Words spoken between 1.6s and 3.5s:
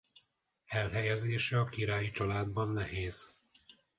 királyi családban nehéz.